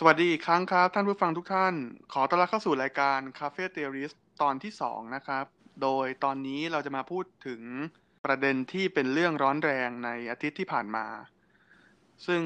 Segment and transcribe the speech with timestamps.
[0.00, 1.74] สวัสดีอีกครั้งครับ ท่านผู้ฟังทุกท่าน
[2.12, 5.44] ขอต้อนรับเข้าสู่รายการ Cafe Theorist ตอนที่ 2 นะครับ
[5.82, 7.62] โดยตอนนี้เราจะมาพูดถึง
[8.24, 11.06] ประเด็นที่เป็นเรื่องร้อนแรงในอาทิตย์ที่ผ่านมา
[12.26, 12.42] ซึ่ง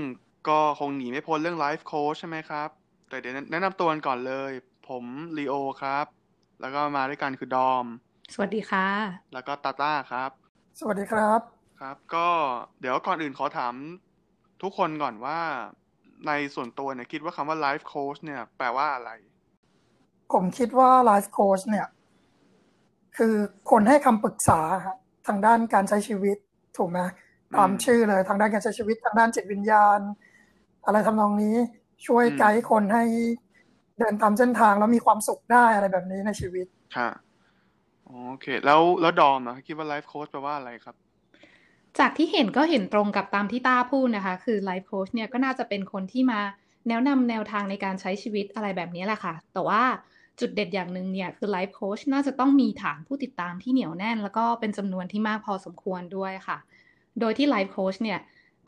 [0.49, 2.69] ก็คงหนีไม่พ้นเรื่อง Life Coach ใช่ไหมครับ
[3.09, 4.53] แต่เดี๋ยวแนะนำตัวกันก่อนเลย
[4.89, 5.05] ผม
[5.39, 6.07] ลีโอครับ
[6.61, 7.87] แล้วก็มาด้วยกันคือดอม
[8.35, 8.87] สวัสดีค่ะ
[9.33, 10.31] แล้วก็ตาต้าครับ
[10.79, 11.41] สวัสดีครับ
[11.81, 12.29] ครับ ก็
[12.81, 13.75] เดี๋ยวก่อนอื่นขอถาม
[14.63, 15.41] ทุกคนก่อนว่า
[16.27, 19.11] ในส่วนตัวเนี่ยคิดว่าคำว่า life coach เนี่ย แปลว่าอะไร
[20.33, 21.87] ผมคิดว่า life coach เนี่ย
[23.17, 23.35] คือ
[23.71, 26.37] คนให้คำปรึกษาฮะทางด้านการใช้ชีวิต
[26.77, 26.99] ถูกไหม
[27.57, 30.01] ตามชื่อเลยทางด้านการใช้ชีวิตทางด้านจิตวิญญาณ
[30.85, 31.57] อะไรทำนองนี้
[32.07, 33.05] ช่วยอืมไกด์คนให้
[33.99, 37.11] เดินตามเส้นทางแล้วมีความสุขได้อะไรแบบนี้ในชีวิต ค่ะ
[38.07, 40.97] อ๋อโอเค แล้วแล้วดอมนะคิดว่า life coach แปลว่าอะไรครับ
[41.99, 46.41] จากที่เห็นก็เห็นตรงกับตามที่ต้าพูดนะคะ คือ life coach เนี่ยก็น่าจะเป็นคนที่มา
[46.89, 49.83] แนะนำแนวทางในการใช้ชีวิตอะไรแบบนี้แหละค่ะ แต่ว่า
[50.41, 56.59] จุดเด็ดอย่างหนึ่งเนี่ยคือ life coach น่าจะต้องมีฐานผู้ติดตามที่เหนียวแน่น แล้วก็เป็นจำนวนที่มากพอสมควรด้วยค่ะ
[57.21, 58.21] โดยที่ life coach เนี่ย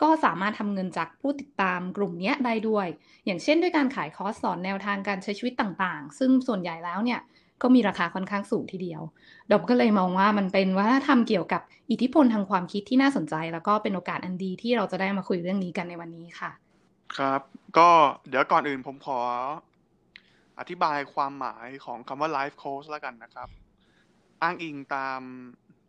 [0.02, 2.86] ก็สามารถทำเงินจากผู้ติดตามกลุ่มเนี้ยได้ด้วย
[3.26, 7.20] อย่างเช่นด้วยการขายคอร์สสอนแนวทางการใช้ชีวิตต่างๆ ซึ่งส่วนใหญ่แล้วเนี่ย
[7.62, 9.02] ก็มีราคาค่อนข้างสูงทีเดียว
[9.50, 16.50] ดอมก็เลยมองว่ามันเป็นวัฒนธรรมเกี่ยวกับอิทธิพลทางความคิดที่น่าสนใจ แล้วก็เป็นโอกาสอันดีที่เราจะได้มาคุยเรื่องนี้กันในวันนี้ค่ะ
[17.16, 17.40] ครับ
[17.78, 17.90] ก็
[18.28, 19.18] เดี๋ยวก่อนอื่นผมขอ
[20.58, 23.48] อธิบายความหมายของคำว่า life coach แล้วกันนะครับ
[24.42, 25.20] อ้างอิงตาม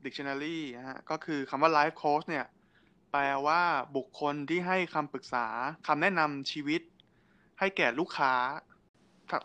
[0.06, 2.46] dictionary นะฮะก็คือคำว่า life coach เนี่ย
[3.12, 3.62] แปลว่า
[3.96, 5.46] บุคคลที่ให้คำปรึกษา
[5.88, 6.82] คำแนะนำชีวิต
[7.60, 8.34] ให้แก่ลูกค้า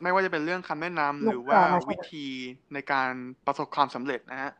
[0.02, 2.26] ไม่ว่าจะเป็นเรื่องคำแนะนำหรือว่าลูกค้าใช่วิธี
[2.74, 3.10] ในการ
[3.46, 4.50] ประสบความสำเร็จนะฮะ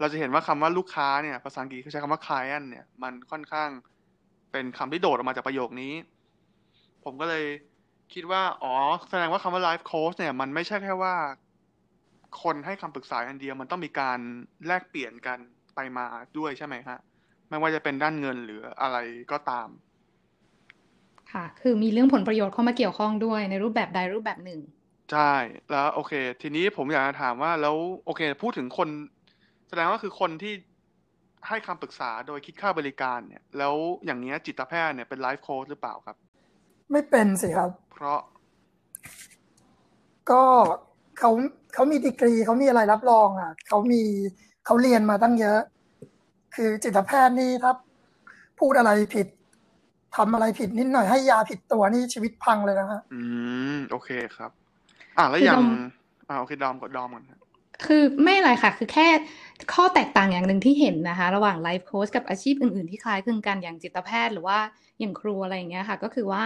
[0.00, 3.70] เราจะเห็นว่าคำว่าลูกค้าเนี่ยภาษาอังกฤษเขาใช้คำว่า client เนี่ย มันค่อนข้าง
[4.52, 5.94] เป็นคำที่โดดออกมาจากประโยคนี้
[7.04, 7.44] ผมก็เลย
[8.14, 8.74] คิดว่า อ๋อ
[9.10, 11.14] แสดงว่าคำว่า life coach เนี่ย มันไม่ใช่แค่ว่า
[12.42, 14.18] คนให้คำปรึกษาอันเดียว มันต้องมีการ
[14.66, 15.38] แลกเปลี่ยนกัน
[15.74, 16.06] ไปมา
[16.38, 16.98] ด้วยใช่ไหมฮะ
[17.48, 18.98] ไม่ว่าจะเป็นด้านเงินหรืออะไร
[19.32, 19.68] ก็ตาม
[21.32, 24.60] ค่ะ คือมีเรื่องผลประโยชน์เข้ามาเกี่ยวข้องด้วยในรูปแบบใดรูปแบบหนึ่ง
[25.12, 25.32] ใช่
[25.70, 28.88] แล้วโอเค ทีนี้ผมอยากจะถามว่าแล้วโอเค พูดถึงคน
[29.68, 30.54] แสดงว่าคือคนที่
[31.48, 33.74] ให้คำปรึกษาโดยคิดค่าบริการเนี่ย แล้ว
[34.04, 36.16] อย่างเนี้ยจิตแพทย์เนี่ยเป็นไลฟ์โค้ชหรือเปล่าครับ
[36.90, 38.20] ไม่เป็นสิครับ เพราะ
[40.30, 40.42] ก็
[41.18, 41.30] เขา
[41.74, 44.02] เขามีดีกรีเขามีอะไรรับรองอะเขามี
[44.64, 45.60] เขาเรียนมาตั้งเยอะ
[46.54, 47.72] คือจิตแพทย์นี่ถ้า
[48.60, 49.26] พูดอะไรผิด
[50.16, 53.20] ทำอะไรผิดนิดหน่อยให้ยาผิดตัวนี่ชีวิตพังเลยนะฮะอื
[53.76, 54.50] มโอเคครับ
[55.18, 55.68] อะแล้วคืออย่างดอม
[56.28, 57.40] อ่าโอเคดอมกดดอมก่อนครับ
[57.86, 59.08] คือไม่อะไรค่ะ คือแค่
[59.74, 64.58] ข้อแตกต่างอย่างหนึ่งที่เห็นนะคะ ระหว่างไลฟ์โค้ชกับอาชีพอื่นๆที่คล้ายคลึงกันอย่างจิตแพทย์หรือว่า
[65.00, 66.42] อย่างครูอะไรอย่างเงี้ยค่ะ ก็คือว่า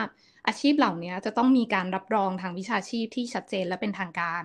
[0.47, 4.43] อาชีพเหล่านี้จะต้องมีการรับรองทางวิชาชีพที่ชัดเจนและเป็นทางการ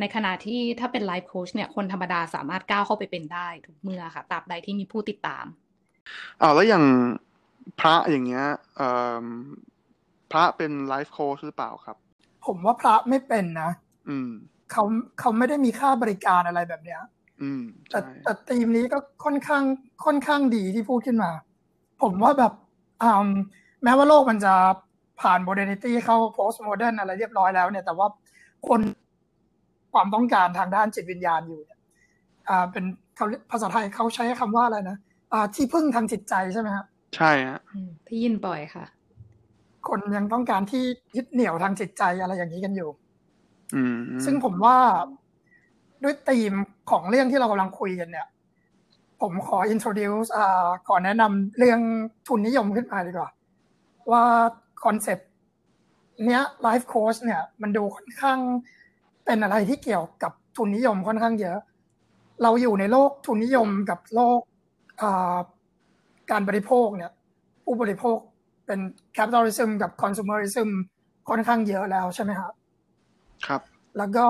[0.00, 5.44] ในขณะที่ถ้าเป็นไลฟ์โค้ชเนี่ยคนธรรมดาสามารถก้าวเข้าไปเป็นได้ทุกเมื่อค่ะตราบใดที่มีผู้ติดตาม
[6.40, 6.84] อ่าแล้วอย่าง
[7.80, 8.44] พระอย่างเงี้ย
[8.76, 8.88] เอ่
[9.22, 9.26] อ
[10.30, 11.96] พระเป็นไลฟ์โค้ชหรือเปล่าครับ
[12.46, 13.70] ผมว่าพระไม่เป็นนะ
[14.08, 14.30] อืม
[14.72, 14.84] เขา
[15.20, 17.00] เขาไม่ได้มีค่าบริการอะไรแบบเนี้ย
[17.42, 19.62] อืมแต่ใช่แต่ทีมนี้ก็ค่อนข้าง
[20.04, 21.30] ค่อนข้างดีที่พูดขึ้นมา
[22.02, 22.52] ผมว่าแบบ
[23.02, 23.28] อืม
[23.84, 24.54] แม้ว่าโลกมันจะ
[25.20, 28.06] ผ่านโมเด r นิตี้เข้า postmodern อะไรเรียบร้อยแล้วเนี่ยแต่ว่า
[28.68, 28.80] คน
[29.92, 31.80] ความต้องการทางด้านจิตวิญญาณอยู่เนี่ย
[32.48, 32.84] อ่าเป็น
[33.16, 34.96] เขาภาษาไทยเขาใช้คำว่าอะไรนะ
[35.32, 36.86] อ่าที่พึ่งทางจิตใจใช่ไหมครับ
[37.16, 38.84] ใช่ฮะอืมที่ยินบ่อยค่ะ
[39.88, 40.82] คนยังต้องการที่
[41.16, 42.90] ยึดเหนี่ยวทางจิตใจอะไรอย่างนี้กันอยู่
[43.74, 44.76] อืมซึ่งผมว่า
[46.02, 46.52] ด้วยธีม
[46.90, 48.26] ของเรื่องที่เรากำลังคุยกันเนี่ย
[49.20, 51.80] ผมขอ introduce อ่าขอแนะนำเรื่อง
[52.28, 53.30] ทุนนิยมขึ้นมาดีกว่า
[54.10, 54.24] ว่า
[54.84, 55.28] คอนเซปต์
[56.26, 58.38] เนี้ย life coach เนี่ย มันดูค่อนข้าง
[59.24, 61.58] เป็นอะไรที่เกี่ยวกับทุนนิยมค่อนข้างเยอะ
[62.42, 64.40] เราอยู่ในโลกทุนนิยมกับโลก
[65.02, 65.36] อ่า
[66.30, 67.12] การบริโภคเนี่ย
[67.64, 68.18] ผู้บริโภค
[68.66, 68.80] เป็น
[69.16, 70.68] capitalism กับ consumerism
[71.28, 72.52] ค่อนข้างเยอะแล้วใช่ไหมครับ
[73.46, 73.60] ครับ
[73.98, 74.26] แล้วก็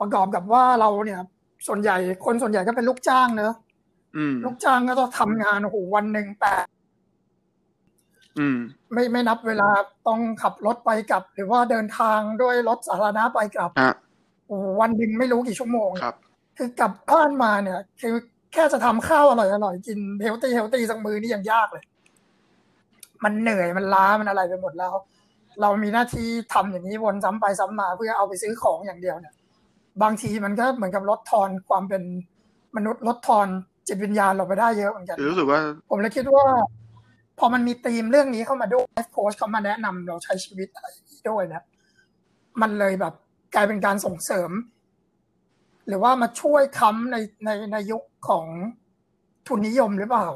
[0.00, 1.20] ประกอบกับว่าเราเนี่ย
[1.66, 3.54] ส่วนใหญ่คนส่วนใหญ่ก็เป็นลูกจ้างเนอะ
[4.16, 6.66] อืมลูกจ้างก็ต้องทำงานโอ้โหวันหนึ่งแปด
[8.38, 8.58] อืม
[8.92, 9.68] ไม่ไม่นับเวลา
[10.08, 13.94] ต้องขับรถไปกลับ หรือว่าเดินทางด้วยรถสาธารณะไปกลับฮะ
[14.46, 16.16] โอ้โหวันหนึ่งไม่รู้กี่ชั่วโมงครับ
[16.58, 18.14] คือกลับบ้านมาเนี่ย คือ
[18.52, 21.84] แค่จะทำข้าวอร่อยอร่อยกิน healthy healthy สักมื้อนี่ยังยากเลย
[23.24, 24.94] มันเหนื่อยมันล้ามันอะไรไปหมดแล้ว
[25.60, 29.34] เรามีหน้าที่ทำอย่างนี้วนซ้ำไปซ้ำมาเพื่อเอาไปซื้อของอย่างเดียวเนี่ย
[30.02, 32.02] บางทีมันก็เหมือนกับลดทอนความเป็น
[32.76, 33.46] มนุษย์ลดทอน
[33.88, 35.60] จิตวิญญาณเราไปได้เยอะเหมือนกันรู้สึกว่า
[35.90, 36.46] ผมเลยคิดว่า
[37.38, 41.62] พอมันมีธีมเรื่องนี้เข้ามาด้วยไลฟ์โค้ชเขามาแนะนำเราใช้ชีวิตอะไรอย่างนี้ด้วยนะ
[42.60, 43.14] มันเลยแบบ
[43.54, 44.50] กลายเป็นการส่งเสริม
[45.88, 48.46] หรือว่ามาช่วยค้ำในในในยุคของ
[49.46, 50.26] ทุนนิยมหรือเปล่า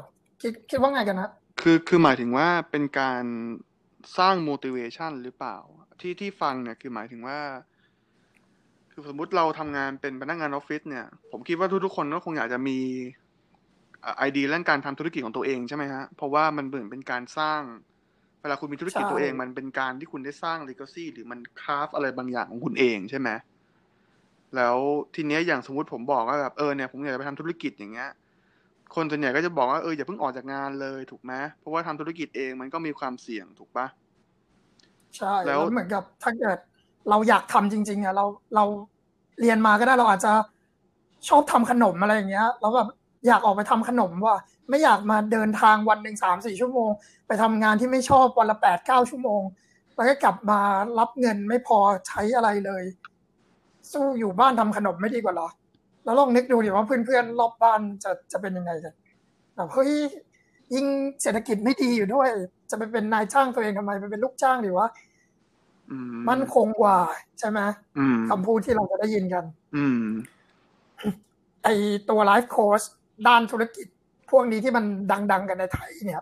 [0.41, 3.23] คิดคิดว่าไงกันนะคือคือหมายถึงว่าเป็นการ
[4.17, 5.57] สร้าง motivation หรือเปล่า
[6.01, 7.39] ที่ที่ฟังเนี่ยคือหมายถึงว่า
[8.91, 12.77] คือสมมุติเราทำงานเป็นพนักงานออฟฟิศเนี่ย ผมคิดว่าทุกๆคนก็คงอยากจะมี
[14.17, 17.61] ไอเดียเรื่องการทำธุรกิจของตัวเองใช่ไหมฮะ เพราะว่ามันเหมือนเป็นการสร้าง
[18.41, 23.29] เวลาคุณมีธุรกิจใช่ตัวเอง มันเป็นการที่คุณได้สร้าง legacy หรือมันคราฟอะไรบางอย่างของคุณเองใช่ไหม
[24.55, 24.77] แล้ว
[25.15, 28.09] ทีเนี้ยอย่างสมมติผมบอกว่าแบบเออเนี่ยผมอยากจะไปทำธุรกิจอย่างเงี้ย
[28.95, 33.87] คนส่วนใหญ่ก็จะบอกว่าเอออย่าเพิ่งออกจากงานเลยถูกไหมเพราะว่าทำธุรกิจเองมันก็มีความเสี่ยงถูกปะ
[35.17, 36.57] ใช่แล้แล้ววเหมือนกับถ้าเกิด
[37.09, 38.65] เราอยากทำจริงๆอะเราเรา
[39.41, 40.33] เรียนมาก็ได้เราอาจจะ
[41.29, 42.87] ชอบทำขนมอะไรอย่างเงี้ยแล้วแบบ
[43.27, 44.35] อยากออกไปทำขนมว่า
[44.69, 46.89] ไม่อยากมาเดินทางวันหนึ่งสามสี่ชั่วโมง
[47.27, 49.41] ไปทำงานที่ไม่ชอบวันละแปดเก้าชั่วโมง
[49.95, 50.59] แล้วก็กลับมา
[50.99, 51.77] รับเงินไม่พอ
[52.07, 52.83] ใช้อะไรเลย
[53.91, 55.47] สู้อยู่บ้านทำขนมไม่ดีกว่าเหรอ
[56.03, 58.93] แล้วลองนึกดูดิว่าเพื่อนๆรอบบ้านจะจะเป็นยังไงกัน
[59.55, 59.91] แบบเฮ้ย
[60.73, 60.85] ยิ่ง
[61.21, 62.27] เศรษฐกิจไม่ดีอยู่ด้วย
[62.69, 64.89] จะไปเป็นนายจ้างตัวเองทำไมไปเป็นลูกจ้างดีวะ
[65.91, 66.97] อืมมั่นคงกว่า
[67.39, 67.59] ใช่ไหม
[67.97, 69.43] อืมคำพูดที่เราจะได้ยินกัน
[69.75, 70.03] อืม
[71.63, 71.67] ไอ
[72.09, 72.81] ตัวไลฟ์โค้ช
[73.27, 73.87] ด้านธุรกิจ
[74.31, 74.85] พวกนี้ที่มัน
[75.31, 76.21] ดัง ๆ กันในไทยเนี่ย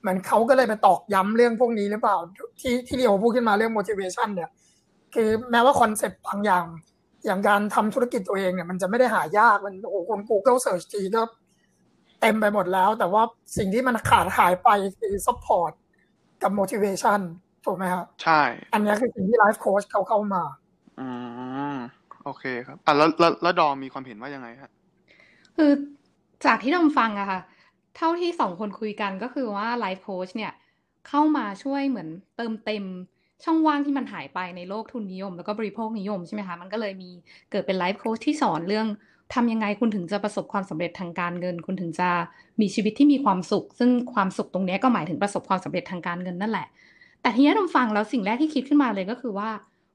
[0.00, 2.16] เหมือนเขาก็เลยไปตอกย้ำเรื่องพวกนี้หรือเปล่า
[2.60, 4.50] ที่ที่เรียวพูดขึ้นมาเรื่อง motivation เนี่ย
[5.14, 6.64] คือแม้ว่าคอนเซ็ปต์บางอย่าง
[7.24, 11.22] อย่างการทำธุรกิจตัวเองเนี่ยมันจะไม่ได้หายากมันโอ้โหคน Google Search ทีก็
[12.20, 13.22] เต็มไปหมดแล้ว แต่ว่า
[13.56, 14.68] สิ่งที่มันขาดหายไป
[15.00, 15.72] คือ support
[16.42, 17.20] กับ motivation
[17.64, 18.40] ถูกไหมครับใช่
[18.72, 20.42] อันเนี้ยคือสิ่งที่ไลฟ์โค้ชเขาเข้ามา
[21.00, 21.08] อื
[21.72, 21.76] ม
[22.24, 24.70] โอเคครับอะแล้วแล้วแล้วดอมมีความเห็นว่ายังไงฮะ
[25.56, 25.70] คือ
[26.44, 27.40] จากที่ดอมฟังอะค่ะ
[27.96, 30.52] เท่าที่สองคนคุยกันก็คือว่าไลฟ์โค้ชเนี่ย
[31.08, 32.84] เข้ามาช่วยเหมือนเติมเต็ม
[33.44, 37.10] ช่องว่างที่มันหายไปในโลกทุนนิยม แล้วก็บริโภคนิยมใช่ไหมคะมันก็เลยมี
[37.50, 38.86] เกิดเป็นไลฟ์โค้ชที่สอนเรื่อง
[39.34, 42.08] ทำยังไงคุณถึงจะประสบความสำเร็จทางการเงิน คุณถึงจะ
[42.60, 46.66] มีชีวิตที่มีความสุข ซึ่งความสุขตรงนี้ก็หมายถึงประสบความสำเร็จทางการเงินนั่นแหละ
[47.22, 49.48] แต่ทีนี้ดอมฟังแล้วสิ่งแรกที่คิดขึ้นมาเลยก็คือว่า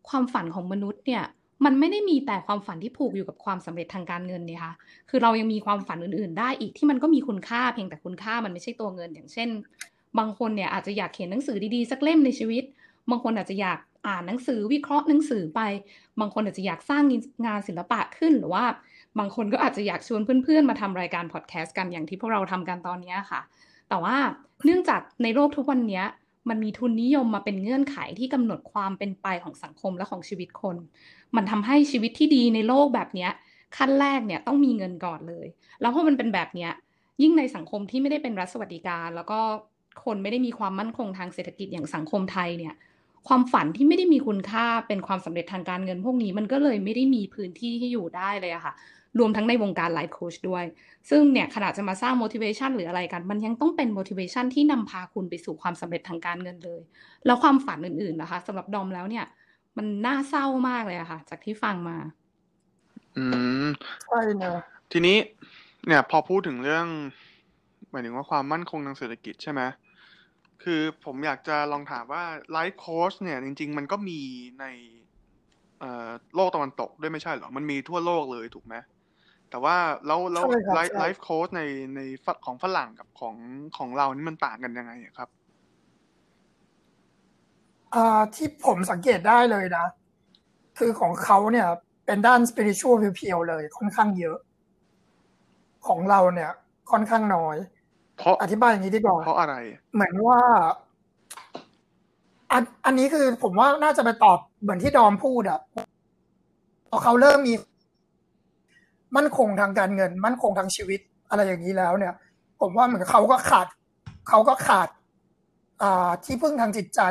[0.09, 1.23] ความฝันของมนุษย์เนี่ย
[1.65, 4.73] มันไม่ได้มีแต่ความฝันที่ผูกอยู่กับความสำเร็จทางการเงินเนี่ยค่ะ
[5.09, 9.49] คือเรายังมีความฝันอื่น ๆ ได้อีกที่มันก็มีคุณค่าเพียงแต่คุณค่ามันไม่ใช่ตัวเงิน อย่างเช่น
[10.17, 12.63] บางคนเนี่ยอาจจะอยากเขียนหนังสือดีๆสักเล่มในชีวิต
[13.09, 15.62] บางคนอาจจะอยากอ่านหนังสือวิเคราะห์หนังสือไป
[16.19, 17.03] บางคนอาจจะอยากสร้าง
[17.45, 18.65] งานศิลปะขึ้นหรือว่า
[19.19, 23.42] บางคนก็อาจจะอยากชวนเพื่อนๆ มาทำรายการพอดแคสต์กันอย่างที่พวกเราทำกันตอนนี้ค่ะ
[23.89, 24.15] แต่ว่า
[24.65, 26.03] เนื่องจากในโลกทุกวันนี้
[26.50, 30.77] มันมีทุนนิยมมาเป็นเงื่อนไขที่กำหนดความเป็นไปของสังคมและของชีวิตคน
[31.36, 33.27] มันทำให้ชีวิตที่ดีในโลกแบบนี้
[33.77, 35.48] ขั้นแรกเนี่ยต้องมีเงินก่อนเลย
[35.81, 36.68] แล้วพอมันเป็นแบบนี้
[37.21, 39.39] ยิ่งในสังคมที่ไม่ได้เป็นรัฐสวัสดิการ แล้วก็
[40.06, 42.74] คนไม่ได้มีความมั่นคงทางเศรษฐกิจอย่างสังคมไทยเนี่ย
[43.27, 48.73] ความฝันที่ไม่ได้มีคุณค่าเป็นความสำเร็จทางการเงินพวกนี้มันก็เลยไม่ได้มีพื้นที่ที่อยู่ได้เลยอะค่ะ
[49.19, 50.63] รวมทั้งในวงการไลฟ์โค้ชด้วย
[51.09, 56.81] ซึ่งเนี่ยขนาดจะมาสร้าง motivation หรืออะไรกัน มันยังต้องเป็น motivation ที่นำพาคุณไปสู่ความสำเร็จทางการเงินเลย
[57.25, 59.25] แล้วความฝันอื่นๆนะคะสำหรับดอมแล้วเนี่ย
[59.77, 61.97] มันน่าเศร้ามากเลยอะค่ะ จากที่ฟังมา
[63.17, 63.24] อื
[63.65, 63.67] ม
[64.06, 64.59] ใช่เนอะ
[64.91, 65.17] ทีนี้
[65.88, 66.88] เนี่ย พอพูดถึงเรื่อง
[67.91, 69.62] หมายถึงว่าความมั่นคงทางเศรษฐกิจใช่ไหม
[70.63, 74.20] คือผมอยากจะลองถามว่าไลฟ์โค้ชเนี่ย จริง ๆ มันก็มี
[74.60, 74.65] ใน
[75.80, 78.75] เอ่อโลกตะวันตกด้วยไม่ใช่เหรอ มันมีทั่วโลกเลยถูกไหม
[79.50, 79.75] แต่ว่า
[80.08, 81.63] แล้วแล้วใช่ครับไลฟ์ใช่ไลฟ์โค้ชใน
[81.96, 83.36] ในของฝรั่งกับของ
[83.77, 85.30] ของเรานี่มันต่างกันยังไงอะครับ
[87.94, 89.86] อ่าที่ผมสังเกตได้เลยนะ
[90.77, 91.68] คือของเขาเนี่ย
[92.06, 94.38] เป็นด้าน spiritual เพียวๆเลย ค่อนข้างเยอะ
[95.88, 96.51] ของเราเนี่ย
[96.91, 97.58] ค่อนข้างน้อย
[98.22, 99.56] เพราะอธิบายอย่างนี้ดีกว่าเพราะอะไร
[99.94, 100.40] เหมือนว่า
[102.51, 105.60] อันอันนี้คือผมว่าน่าจะไปตอบเหมือนที่ดอมพูดอะ
[106.90, 107.54] พอเขาเริ่มมี
[109.18, 111.00] มั่นคงทางการเงิน มั่นคงทางชีวิต
[111.30, 112.13] อะไรอย่างนี้แล้วเนี่ย
[112.62, 113.68] ผมว่าเหมือนเขาก็ขาด
[114.30, 114.90] เขาก็ขาด
[115.82, 117.01] อ่าที่พึ่งทางจิตใจ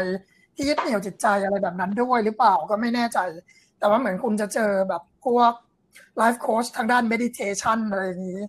[0.54, 3.18] ที่ยึดเหนี่ยวจิตใจอะไรแบบนั้นด้วยหรือเปล่าก็ไม่แน่ใจ
[3.78, 5.52] แต่ว่าเหมือนคุณจะเจอแบบพวก
[6.16, 8.40] ไลฟ์โค้ชทางด้าน meditation อะไรอย่างนี้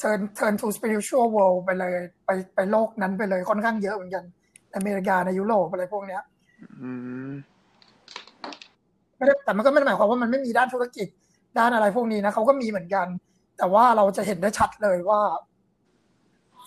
[0.00, 1.94] turn turn to spiritual world ไปเลย
[2.26, 4.24] ไปไปโลกนั้นไปเลยค่อนข้างเยอะเหมือนกัน
[4.70, 6.22] ในอเมริกาในยุโรปอะไรพวกเนี้ย
[6.82, 6.90] อื
[7.28, 7.30] ม
[9.16, 11.08] ไม่ได้แต่มันก็ไม่ได้หมายความว่ามันไม่มีด้านธุรกิจ
[11.58, 13.06] ด้านอะไรพวกนี้นะเขาก็มีเหมือนกัน
[13.58, 15.20] แต่ว่าเราจะเห็นได้ชัดเลยว่า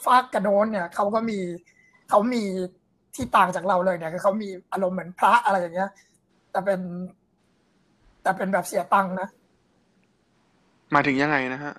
[0.04, 1.40] ฟากกระโน้นเนี่ยเขาก็มี
[2.10, 2.44] เขามี
[3.16, 5.90] ที่ต่างจากเราเลยเนี่ยคือเขามีอารมณ์เหมือนพระอะไรอย่างเงี้ย
[6.52, 6.80] แต่เป็น
[8.24, 9.28] แต่เป็นแบบเสียตังค์นะ
[10.92, 11.74] หมายถึงยังไงนะฮะ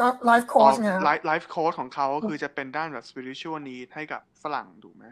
[0.00, 5.04] ก็ไลฟ์โค้ชไงครับไลฟ์ไลฟ์โค้ชของเขาคือจะเป็นด้านแบบ spiritual need ให้กับฝรั่งถูกไหม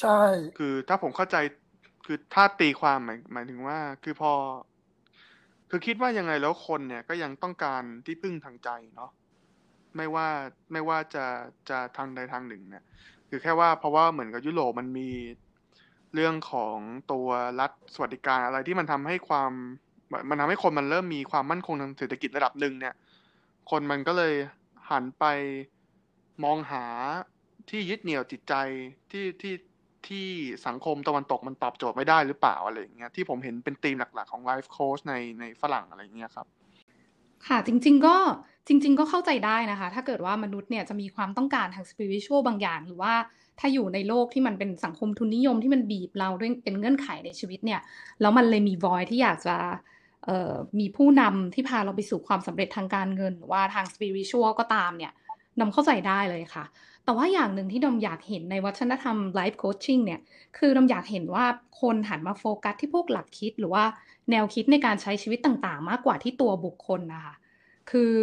[0.00, 0.18] ใช่
[0.58, 1.36] คือถ้าผมเข้าใจ
[2.06, 4.32] คือถ้าตีความหมายหมายถึงว่า คือพอ
[5.70, 9.10] คือคิดว่ายังไงแล้วคนเนี่ยก็ยังต้องการที่พึ่งทางใจเนาะ
[9.96, 10.28] ไม่ว่า
[10.72, 11.24] ไม่ว่าจะ
[11.68, 12.84] จะทางใดทางหนึ่งเนี่ย
[13.28, 15.10] คือแค่ว่าเพราะว่าเหมือนกับยุโรปมันมี
[16.14, 16.76] เรื่องของ
[17.12, 17.28] ตัว
[17.60, 19.52] รัฐสวัสดิการอะไรที่มันทำให้ความ
[20.30, 22.94] มันทำให้คนมันเริ่มมีความมั่นคงทางเศรษฐกิจระดับหนึ่งเนี่ย
[23.70, 24.34] คนมันก็เลย
[24.90, 25.24] หันไป
[26.44, 26.84] มองหา
[27.70, 28.54] ที่ยึดเหนี่ยวจิตใจ
[29.10, 29.54] ที่ที่
[30.06, 30.26] ที่
[30.66, 36.46] สังคมตะวันตกมันตอบโจทย์ไม่ได้หรือเปล่าอะไรอย่างเงี้ยที่ผมเห็นเป็นธีมหลัก ๆ ของไลฟ์โค้ชในในฝรั่งอะไรอย่างเงี้ยครับ
[37.46, 38.16] ค่ะจริง ๆ ก็
[38.68, 43.14] จริง ๆ ก็เข้าใจได้นะคะ ถ้าเกิดว่ามนุษย์เนี่ยจะมีความต้องการทางสปิริตชวลบางอย่าง หรือว่า
[43.60, 47.80] ถ้าอยู่ในโลกที่มันเป็นสังคมทุนนิยมที่มันบีบเราด้วยเป็นเงื่อนไขในชีวิตเนี่ย
[48.20, 49.56] แล้วมันเลยมีวอยที่อยากจะ
[50.78, 55.12] มีผู้นำที่พาเราไปสู่ความสำเร็จทางการเงิน หรือว่าทางสปิริชวลก็ตามเนี่ย
[55.60, 56.64] นำเข้าใจได้เลยค่ะ
[57.04, 60.20] แต่ว่าอย่างหนึ่งที่ดมอยากเห็นในวัฒนธรรมไลฟ์โคชชิ่งเนี่ย
[60.58, 61.44] คือดมอยากเห็นว่า
[61.80, 63.84] คนหันมาโฟกัสที่พวกหลักคิด หรือว่า
[64.30, 67.34] แนวคิดในการใช้ชีวิตต่างๆ มากกว่าที่ตัวบุคคลนะคะ
[67.90, 68.14] คือ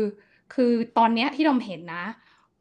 [0.54, 2.06] คือตอนนี้ที่ดมเห็นนะ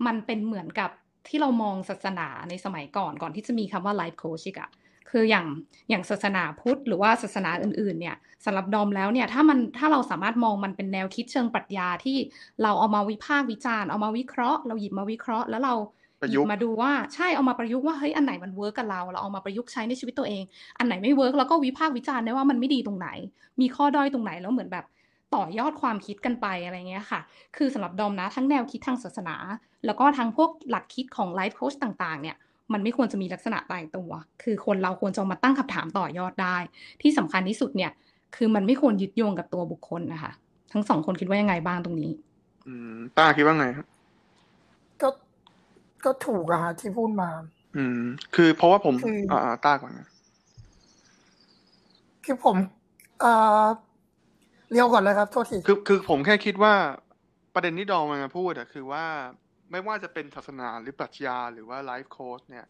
[0.07, 0.91] มันเป็นเหมือนกับ
[1.29, 4.71] ที่เรามองศาสนาในสมัยก่อนก่อนที่จะมีคำว่าไลฟ์โคชอีกอะ
[5.11, 5.47] คืออย่าง
[5.91, 12.17] อย่างศาสนาพุทธหรือว่าศาสนาอื่นๆเนี่ยสำหรับดอมแล้วเนี่ยถ้ามันถ้าเราสามารถมองมันเป็นแนวคิดเชิงปรัชญาที่
[12.63, 15.75] เราเอามาวิพากษ์วิจารณ์เอามาวิเคราะห์เราหยิบมาวิเคราะห์แล้วเรา
[16.23, 20.43] ประหยุยิกต์บมาดูว่าใช่เอามาประยุกต์ว่าเฮ้ยอันไหนมัน work กับเราเราเอามาประยุกต์ใช้ในชีวิตตัวเอง
[20.79, 23.09] อันไหนไม่ work เราก็วิพากษ์วิจารณ์ได้ว่ามันไม่ดีตรงไหน
[23.61, 24.85] มีข้อด้อยตรงไหนแล้วเหมือนแบบ
[25.35, 27.21] ต่อยอดความคิดกันไปอะไรเงี้ยค่ะ
[27.57, 29.37] คือสำหรับดอมนะทั้งแนวคิดทางศาสนา
[29.87, 32.37] แล้วก็ทั้งพวกหลักคิดของ life coach ต่างๆ เนี่ย
[32.73, 34.11] มันไม่ควรจะมีลักษณะตายตัว
[34.43, 36.57] คือคนเราควรจะเอามาตั้งคำถามต่อยอดได้
[37.03, 37.93] ที่สำคัญที่สุดเนี่ย
[38.37, 40.33] คือมันไม่ควรยึดโยงกับตัวบุคคลนะคะ
[40.73, 42.13] ทั้งสองคนคิดว่ายังไงบ้างตรงนี้
[42.67, 43.87] อืมต้าคิดว่าไงครับ
[45.03, 45.09] ก็
[46.05, 47.31] ก็ถูกอะฮะที่พูดมา
[47.77, 48.01] อืม
[48.35, 50.09] คือเพราะว่าผมคืออ่อ่าอ่าต้าก่อนนะ
[52.25, 52.57] คือผม
[53.21, 53.65] เอ่อ
[54.71, 56.75] เลี้ยวก่อนเลยครับโทษทีคือคือผมแค่คิดว่า
[57.55, 59.05] ประเด็นที่ดองมันมาพูดอะคือว่า
[59.71, 62.67] ไม่ว่าจะเป็นศาสนาหรือปรัชญาหรือว่าไลฟ์โค้ชเนี่ย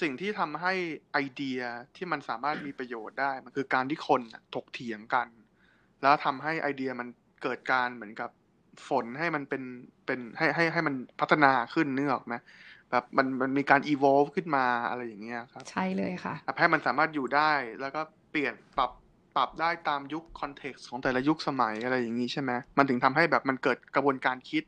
[0.00, 0.72] สิ่งที่ทำให้
[1.12, 1.60] ไอเดีย
[1.96, 5.28] ที่มันสามารถมีประโยชน์ได้ มันคือการที่คนน่ะถกเถียงกัน
[6.02, 7.08] แล้วทำให้ไอเดียมัน
[7.42, 8.30] เกิดการเหมือนกับ
[8.88, 9.62] ฝนให้มันเป็น
[10.06, 12.34] เป็นให้ให้ให้มันพัฒนาขึ้นนึกออกไหม
[12.90, 18.90] แบบมันมันมีการ evolve ขึ้นมาอะไรอย่างเงี้ยครับ ใช่เลยค่ะแบบให้มันสามารถอยู่ได้แล้วก็เปลี่ยนปรับ
[19.36, 24.62] ปรับได้ตามยุคคอนเท็กซ์ของแต่ละยุคสมัยอะไรอย่างนี้ใช่ไหมมันถึงทำให้แบบมันเกิดกระบวนการคิด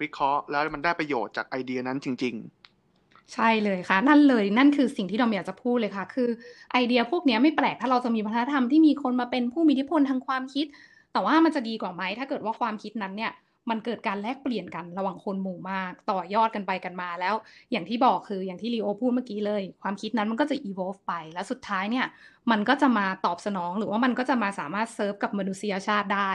[0.00, 6.28] วิเคราะห์ แล้วมันได้ประโยชน์จากไอเดียนั้นจริง ๆ ใช่เลยค่ะ นั่นเลยนั่นคือสิ่งที่ดอมอยากจะพูดเลยค่ะ คือ
[6.72, 10.66] ไอเดียพวกนี้ไม่แปลกถ้าเราจะมีวัฒนธรรมที่มีคนมาเป็นผู้มีอิทธิพลทางความคิด
[11.12, 13.32] แต่ว่ามันจะดีกว่าไหมถ้าเกิดว่าความคิดนั้นเนี่ย
[13.70, 17.34] มันเกิดการแลกเปลี่ยนกันระหว่างคนหมู่มาก ต่อยอดกันไปกันมาแล้ว
[17.70, 22.06] อย่างที่บอกคืออย่างที่ลีโอพูดเมื่อกี้เลย ความคิดนั้นมันก็จะ evolve ไป แล้วสุดท้ายเนี่ย
[22.50, 26.30] มันก็จะมาตอบสนอง หรือว่ามันก็จะมาสามารถเซิร์ฟกับมนุษยชาติได้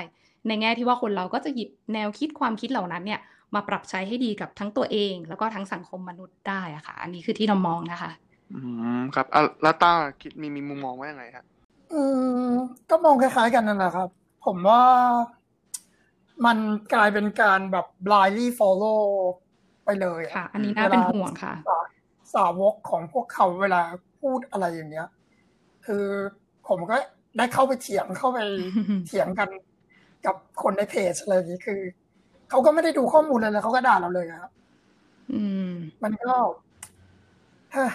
[0.47, 3.19] ในแง่ที่ว่าคนเราก็จะหยิบแนวคิดความคิดเหล่านั้นเนี่ย
[3.55, 8.59] มาปรับใช้ให้ดีกับทั้งตัวเอง แล้วก็ทั้งสังคมมนุษย์ได้อะค่ะ อันนี้คือที่เรามองนะคะๆอื
[8.99, 11.45] มครับอะแล้วต้าคิดมีมีมุมมองว่ายังไงฮะ
[11.93, 12.03] อื
[12.49, 12.53] ม
[12.89, 14.09] ก็มองคล้ายๆกันนั่นแหละครับ
[14.45, 14.81] ผมว่า
[16.45, 16.57] มัน
[16.93, 19.01] กลายเป็นการแบบ blindly follow
[19.85, 21.79] ไปเลยอะค่ะ อันนี้น่าเป็นห่วงค่ะสา
[22.33, 23.81] สาวกของพวกเขาเวลา
[24.21, 25.07] พูดอะไรอย่างเงี้ย
[25.85, 26.05] คือ
[26.67, 26.95] ผมก็
[27.37, 28.39] ได้เข้าไปเถียงเข้าไป
[29.07, 29.49] เถียงกัน
[30.25, 31.81] กับคนในเพจอะไรอย่างนี้คือ
[32.49, 34.51] เขาก็ไม่ได้ดูข้อมูลเลยเลยเขาก็ด่าเราเลยอะครับ
[35.33, 35.71] อืม
[36.03, 36.35] มันก็
[37.73, 37.91] เฮ้ย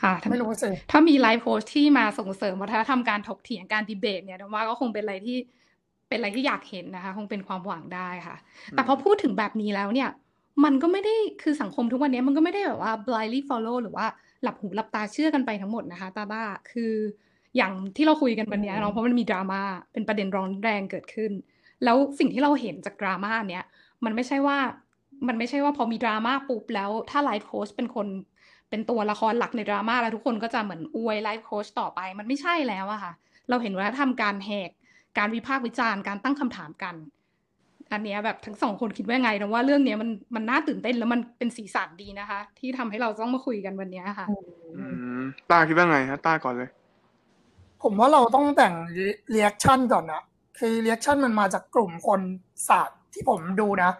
[0.00, 5.36] ค่ะถ้าไม่รู้สิถ้ามีไลฟ์โค้ชที่มาส่งเสริมวัฒนธรรมการถกเถียงการดีเบต เนี่ยดมว่าก็คงเป็นอะไรที่
[6.08, 8.36] เป็นอะไรที่อยากเห็นนะคะ คงเป็นความหวังได้ค่ะ
[8.70, 10.08] แต่พอพูดถึงแบบนี้แล้วเนี่ย
[10.64, 14.06] มันก็ไม่ได้คือสังคมทุกวันนี้มันก็ไม่ได้แบบว่า blindly follow หรือว่า
[14.42, 16.92] หลับหูหลับตาเชื่อกันไปทั้งหมดนะคะ ตาบ้าคือ
[17.56, 21.32] อย่างที่เราคุยกันวันนี้เนาะเพราะมันมีดราม่าเป็นประเด็นร้อนแรงเกิดขึ้น
[21.84, 23.64] แล้วสิ่งที่เราเห็นจากดราม่าเนี้ย
[24.04, 24.58] มันไม่ใช่ว่า
[25.28, 28.06] มันไม่ใช่ว่าพอมีดราม่าปุ๊บแล้วถ้า life coach เป็นคน
[28.70, 33.12] เป็นตัวละครหลักในดราม่าแล้วทุกคนก็จะเหมือนอวย life coach ต่อไป มันไม่ใช่แล้วอะค่ะ
[33.48, 34.70] เราเห็นว่าทำการแหก
[35.18, 36.94] การวิพากษ์วิจารณ์การตั้งคำถามกัน
[37.92, 44.26] อันเนี้ยแบบทั้งสองคนคิดว่าไงนะว่าเรื่องเนี้ยมันมันน่าตื่นเต้นแล้วมันเป็นสีสันดีนะคะ ที่ทำให้เราต้องมาคุยกันวันเนี้ยค่ะ
[44.76, 44.84] อื
[45.20, 46.70] มต้าคิดว่าไงฮะต้าก่อนเลย
[47.82, 48.74] ผมว่าเราต้องแบ่ง
[49.30, 50.22] reaction ก่อนนะ
[50.58, 52.20] คือ reaction มันมาจากกลุ่มคน
[52.68, 53.90] ศาสตร์ที่ผมดูนะ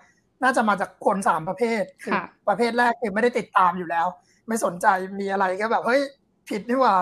[0.43, 4.07] น่าจะมาจากคนสามประเภท คือค่ะประเภทแรกคือไม่ได้ติดตามอยู่แล้ว
[4.49, 4.87] ไม่สนใจ
[5.21, 6.01] มีอะไรก็แบบเฮ้ย
[6.49, 6.95] ผิดนี่หว่า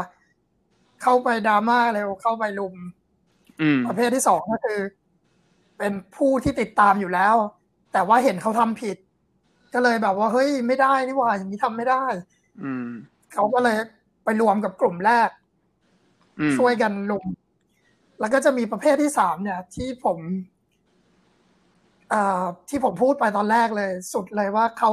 [1.02, 2.75] เข้าไปดราม่าเร็วเข้าไปรุม
[3.61, 4.80] อืมประเภทที่สองก็คือ
[5.78, 7.37] เป็นผู้ที่ติดตามอยู่แล้ว
[7.92, 8.97] แต่ว่าเห็นเขาทำผิด
[9.75, 12.04] ก็เลยแบบว่าเฮ้ยไม่ได้นี่หว่าอย่างนี้ทำไม่ได้
[12.62, 12.88] อืม
[13.33, 13.76] เขาก็เลย
[14.25, 15.28] ไปรวมกับกลุ่มแรก
[16.40, 17.25] อืมช่วยกันลุม
[18.21, 20.19] แล้วก็จะมีประเภทที่สามเนี่ย ที่ผม
[22.11, 24.91] เอ่อที่ผมพูดไปตอนแรกเลย สุดเลยว่าเขา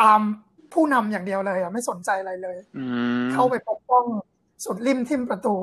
[0.00, 0.20] ตาม
[0.72, 2.84] ผู้นำอย่างเดียวเลยอะไม่สนใจอะไรเลยอื
[3.22, 4.04] มเข้าไปปกป้อง
[4.64, 5.56] สุดริมทิมประตู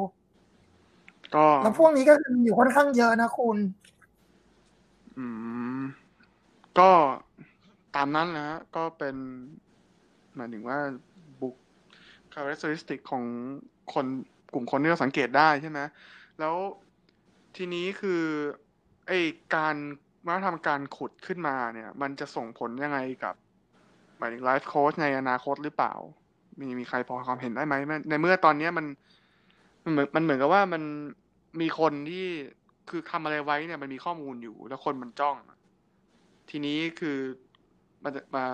[1.36, 3.58] ก็แล้วพวกนี้ก็คืออยู่ค่อนข้างเยอะนะคุณ
[5.18, 5.26] อื
[5.80, 5.82] ม
[6.80, 6.92] ก็
[7.96, 9.16] ตามนั้นนะฮะก็เป็น
[10.36, 10.80] หมายถึงว่า
[11.42, 11.56] บุค
[12.34, 13.24] characteristic ของ
[13.94, 14.06] คน
[14.54, 15.80] กลุ่มคนที่เราสังเกตได้ใช่ไหม
[16.40, 16.56] แล้ว
[17.56, 18.22] ทีนี้คือ
[19.08, 19.12] ไอ
[19.56, 19.76] การ
[20.26, 23.36] วัฒนธรรมการขุดขึ้นมาเนี่ย มันจะส่งผลยังไงกับ
[24.18, 25.94] หมายถึงไลฟ์โค้ชในอนาคตหรือเปล่า
[26.60, 27.76] มีมีใครพอความเห็นได้ไหม
[28.10, 28.86] ในเมื่อตอนเนี้ยมัน
[29.84, 30.84] มันเหมือนมันเหมือนกับว่ามัน
[31.62, 32.28] มีคนที่
[32.90, 35.38] คือทำอะไรไว้เนี่ยมันมีข้อมูลอยู่ แล้วคนมันจ้อง
[36.50, 37.18] ทีนี้คือ
[38.04, 38.46] มันจะมา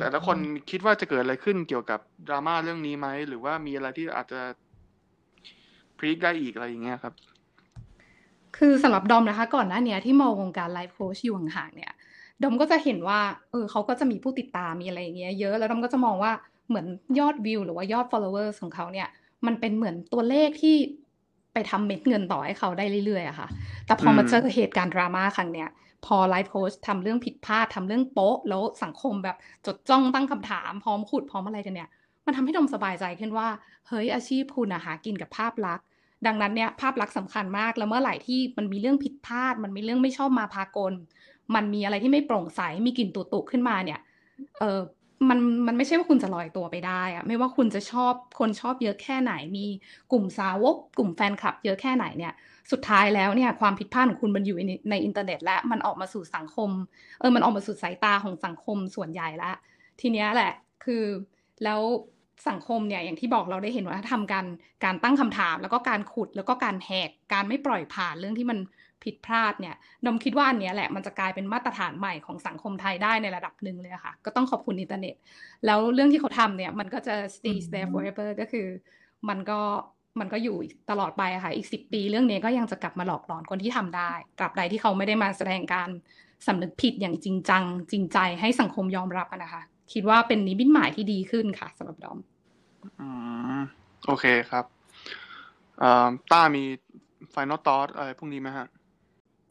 [0.00, 0.36] แต่ละคน
[0.70, 4.40] คิดว่าจะเกิดอะไรขึ้นเกี่ยวกับดราม่าเรื่องนี้ไหมหรือว่ามีอะไรที่อาจจะ
[5.98, 7.14] พลิกได้อีกอะไรอย่างเงี้ยครับ
[8.56, 11.92] คือสำหรับดอมนะคะ ก่อนหน้าเนี้ยที่มองวงการไลฟ์โค้ชอยู่ห่างๆเนี่ย
[12.42, 16.32] ดอมก็จะเห็นว่าเออเขาก็จะมีผู้ติดตามมีอะไรอย่างเงี้ยเยอะแล้วดอมก็จะมองว่า
[16.68, 16.86] เหมือน
[17.18, 19.08] ยอดวิวหรือว่ายอด followers ของเขาเนี่ย
[19.46, 20.76] มันเป็นเหมือนตัวเลขที่
[21.52, 23.48] ไปทำเม็ดเงินต่อให้เขาได้เรื่อยๆอะค่ะ
[23.86, 25.68] แต่พอมาเจอเหตุการณ์ดราม่าครั้งเนี้ย
[26.06, 29.36] พอไลฟ์โค้ชทำเรื่องผิดพลาดทำเรื่องโป๊ะ แล้วสังคมแบบ
[29.66, 31.88] จดจ้องตั้งคำถาม พร้อมขุดพร้อมอะไรกันเนี่ย
[32.26, 33.48] มันทำให้ดอมสบายใจขึ้นว่า
[33.88, 35.86] เฮ้ยอาชีพคุณอะหากินกับภาพลักษณ์
[36.26, 40.92] ดังนั้นเนี่ยภาพลักษณ์สำคัญมากแล้วเมื่อไหร่ที่มันมีเรื่องผิดพลาด มันมีเรื่องไม่ชอบมาพากล
[41.54, 44.00] มันมีอะไรที่ไม่โปร่งใสมีกลิ่นตุตุขึ้นมาเนี่ย
[44.60, 44.80] เออ
[45.28, 49.66] มันมันไม่ใช่ว่าคุณจะลอยตัวไปได้อะไม่ว่าคุณจะชอบคนชอบเยอะแค่ไหน มี
[50.12, 52.32] กลุ่มสาวก กลุ่มแฟนคลับเยอะแค่ไหนเนี่ย
[52.72, 56.70] สุดท้ายแล้วเนี่ยความผิดพลาดของคุณมันอยู่ในในอินเทอร์เน็ต และมันออกมาสู่สังคม
[57.20, 59.52] เออมันออกมาสู่สายตาของสังคมส่วนใหญ่ละ
[60.00, 60.52] ทีเนี้ยแหละ
[60.84, 61.04] คือ
[61.64, 61.80] แล้ว
[62.48, 64.46] สังคมเนี่ยอย่างที่บอกเราได้เห็นว่าทำการ
[64.84, 68.58] การตั้งคำถาม แล้วก็การขุดแล้วก็การแหกการไม่ปล่อยผ่านเรื่องที่มัน
[69.04, 69.74] ผิดพลาดเนี่ย
[70.06, 75.14] ดมคิดว่าอันเนี้ยแหละมันจะกลายเป็นมาตรฐานใหม่ของสังคมไทยได้ในระดับหนึ่งเลยค่ะ ก็ต้องขอบคุณอินเทอร์เน็ต
[75.66, 78.66] แล้วเรื่องที่เขาทำเนี่ยมันก็จะ stay there forever ก็คือ
[79.28, 79.60] มันก็
[80.20, 80.56] มันก็อยู่
[80.90, 85.88] ตลอดไปค่ะ อีกสิบปีเรื่องนี้ก็ยังจะกลับมาหลอกหลอนคนที่ทำได้ตราบใดที่เขาไม่ได้มาแสดงการ
[86.46, 92.18] สำนึกผิดอย่างจริงจัง จริงใจให้สังคมยอมรับนะคะ คิดว่าเป็นนิมิตหมายที่ดีขึ้นค่ะสำหรับดอม
[93.00, 93.08] อื
[93.58, 93.60] ม
[94.06, 94.64] โอเคครับ
[95.78, 96.64] เอ่อต้ามี
[97.34, 98.66] final thought อะไรพวกนี้ไหมฮะ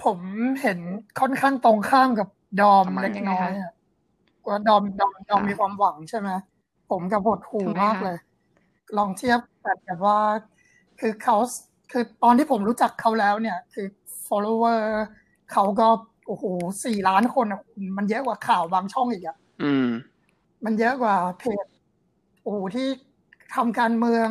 [0.04, 0.18] ผม
[0.62, 0.80] เห็น
[1.20, 2.28] ค่อนข้างตรงข้ามกับ
[2.62, 3.74] ดอมทำไมเล็กน้อยอะ
[4.48, 6.30] ว่าดอมดอมดอมมีความหวังใช่ไหม
[6.90, 8.18] ผมกับหดหูทำไมมากคะเลย
[8.98, 10.20] ลองเทียบกันกับว่า
[11.00, 11.38] คือเขา
[11.92, 13.88] คือตอนที่ผมรู้จักเขาแล้วเนี่ย คือ
[14.28, 14.82] follower
[15.52, 15.88] เขาก็
[16.28, 16.46] โอ้โห
[16.86, 17.62] สี่ล้านคนอะ
[17.98, 19.88] มันเยอะกว่าข่าวบางช่องอีกอะอืม
[20.66, 21.66] มันเยอะกว่าเพจ
[22.42, 22.88] โอ้โหที่
[23.56, 24.30] ทำการเมือง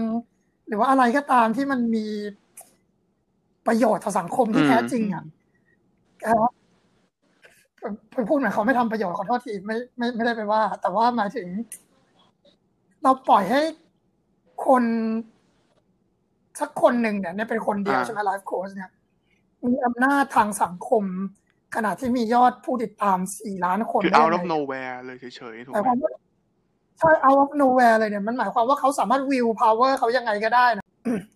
[0.66, 2.06] หรือว่าอะไรก็ตามที่มันมี
[3.66, 5.24] ประโยชน์ต่อสังคมที่อืมแท้จริงอะ
[6.26, 6.50] ครับ
[8.12, 11.46] ไปพูดเหมือนเขาไม่ทำประโยชน์ขอโทษทีไม่ไม่ไม่ได้ไปว่า แต่ว่าหมายถึง
[13.02, 13.62] เราปล่อยให้
[14.66, 14.84] คน
[16.60, 18.90] สักคนหนึ่งเนี่ยเนี่ยเป็นคนเดียวอ่าใช่ไหมไลฟ์โค้ชเนี่ย
[19.66, 21.04] มีอำนาจทางสังคม
[21.74, 26.12] ขณะที่มียอดผู้ติดตามสี่ล้านคนคือได้ out ยัง of ไง nowhere เลยเฉยๆถูกหมายไหคมวามว่า
[26.98, 30.84] ใช่ out of nowhere เลยเนี่ยมันหมายความว่าเขาสามารถ will power เขายังไงก็ได้นะ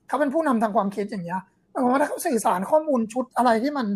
[0.08, 1.40] เขาเป็นผู้นำทางความคิดอย่างเงี้ย
[1.70, 3.86] หมายความว่าถ้าเขาสื่อสารข้อมูลชุดอะไรที่มัน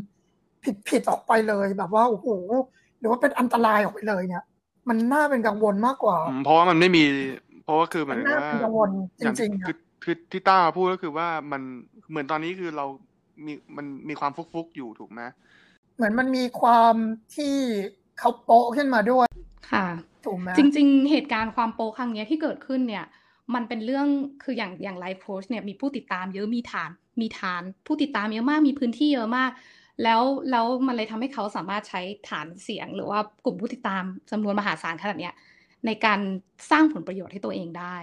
[0.65, 2.29] ผิดผิดออกไปเลยแบบว่าโอ้โห
[2.99, 4.45] หรือว่าเป็นอันตรายออกไปเลยเนี่ย
[4.89, 7.05] มันน่าเป็นกังวลมากกว่าอืมเพราะว่ามันไม่มี
[7.65, 11.63] เพราะว่าคือเหมืมัอนนน่าว่าเป็นกังวลจอย่างริงๆคือะอคือที่ต้าพูดก็คือว่ามัน
[12.11, 12.87] เหมือนตอนนี้คือเรา
[13.47, 15.23] มีมันมีความฟุกๆอยู่ถูกไหม
[15.97, 16.95] เหมือนมันมีความ
[17.37, 17.55] ที่
[18.19, 19.27] เขาโป๊ะขึ้นมาด้วย
[19.71, 19.87] ค่ะ
[20.25, 23.05] ถูกไหมจริง ๆ เหตุการณ์ความโป๊ครั้งเนี้ยที่เกิดขึ้นเนี่ย
[23.55, 24.07] มันเป็นเรื่อง
[24.43, 29.51] คืออย่างอย่างไลฟ์โค้ชเนี่ยมีผู้ติดตามเยอะมีฐาน มีฐาน ผู้ติดตามเยอะมากมีพื้นที่เยอะมาก
[30.03, 35.35] แล้วแล้วมันเลยทำให้เขาสามารถใช้ฐานเสียง หรือว่ากลุ่มผู้ติดตามจำนวนมหาศาลขนาดเนี้ย
[35.87, 36.21] ในการ
[36.71, 37.97] สร้างผลประโยชน์ให้ตัวเองได้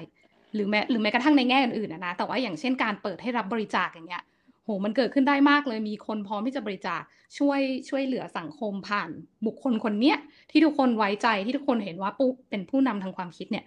[0.54, 4.24] หรือแม้หรือแม้กระทั่งในแง่อื่นๆนะนะแต่ว่าอย่างเช่นการเปิดให้รับบริจาคอย่างเงี้ย
[4.64, 7.02] โหมันเกิดขึ้นได้มากเลยมีคนพร้อมที่จะบริจาค
[7.38, 9.10] ช่วยช่วยเหลือสังคมผ่าน
[9.46, 10.18] บุคคลคนเนี้ย
[10.52, 13.66] ที่ทุกคนไว้ใจที่ทุกคนเห็นว่าปุ๊เป็นผู้นำทางความคิดเนี่ย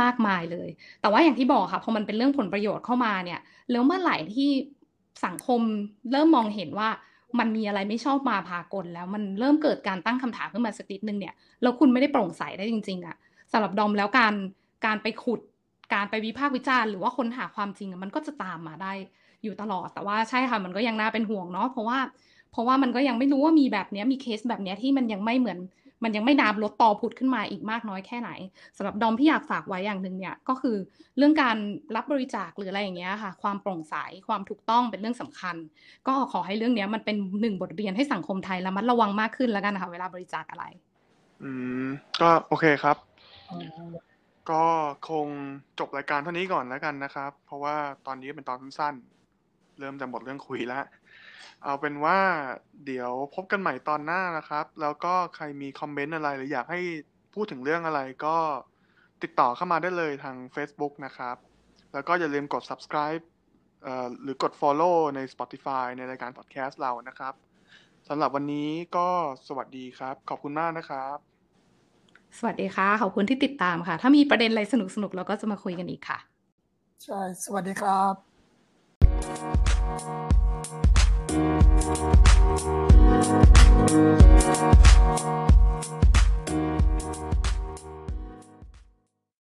[0.00, 0.68] มากมายเลย
[1.00, 4.50] แต่ว่าอย่างที่บอกค่ะพอมันเป็นเรื่องผลประโยชน์เข้ามาเนี่ยแล้วเมื่อไหร่ที่
[5.26, 5.60] สังคม
[6.12, 6.88] เริ่มมองเห็นว่า
[7.38, 13.16] มันมีอะไรไม่ชอบมาพากลแล้วมันเริ่มเกิดการตั้งคำถามขึ้นมาสักนิดนึงเนี่ยแล้วคุณไม่ได้โปร่งใสได้จริงๆอะ
[13.52, 14.34] สำหรับดอมแล้วการ
[14.86, 15.40] การไปขุด
[15.94, 18.92] การไปวิพากษ์วิจารณ์หรือว่าค้นหาความจริงอะมันก็จะตามมาได้
[19.44, 21.98] อยู่ตลอด แต่ว่าใช่ค่ะมันก็ยังน่าเป็นห่วงเนาะเพราะว่า
[22.52, 25.58] เพราะว่ามันก็ยังไม่รู้ว่ามีแบบนี้มีเคสแบบนี้ที่มันยังไม่เหมือน
[26.04, 28.30] มันยังไม่น้ำลดต่อผุดขึ้นมาอีกมากน้อยแค่ไหน
[28.76, 30.76] สำหรับดอมที่อยากฝากไว้อย่างหนึ่งเนี่ยก็คือ
[31.16, 31.56] เรื่องการ
[31.96, 33.94] รับบริจาคหรืออะไรอย่างเงี้ยค่ะ ความโปร่งใส
[34.28, 35.56] ความถูกต้องเป็นเรื่องสำคัญ
[36.06, 40.64] ก็ขอให้เรื่องเนี้ยมันเป็นหนึ่งบทเรียนให้สังคมไทยระมัดระวังมากขึ้นแล้วกันค่ะเวลาบริจาคอะไร
[41.42, 41.50] อื
[41.84, 41.86] ม
[42.20, 42.96] ก็โอเคครับ
[44.50, 44.64] ก็
[45.08, 45.26] คง
[45.78, 47.76] จบรายการเท่านี้ก่อนแล้วกันนะครับ เพราะว่า
[48.06, 48.94] ตอนนี้เป็นตอนสั้น
[49.82, 50.84] เริ่มจะหมดเรื่องคุยแล้ว
[51.62, 52.18] เอาเป็นว่า
[52.86, 56.80] เดี๋ยวพบกันใหม่ตอนหน้านะครับ แล้วก็ใครมีคอมเมนต์อะไรหรืออยากให้
[57.34, 58.36] พูดถึงเรื่องอะไรก็
[59.22, 61.36] ติดต่อเข้ามาได้เลยทาง Facebook นะครับ
[61.92, 63.22] แล้วก็อย่าลืมกด subscribe
[63.82, 67.34] เอ่อหรือกด follow ใน Spotify ในรายการ podcast เรานะครับ
[68.08, 69.08] สำหรับวันนี้ก็
[69.48, 71.18] สวัสดีครับ ขอบคุณมากนะครับ
[72.38, 76.18] สวัสดีค่ะ ขอบคุณที่ติดตามค่ะ ถ้ามีประเด็นอะไรสนุกๆเราก็จะมาคุยกันอีกค่ะ
[77.04, 80.22] ใช่ สวัสดีครับ Thank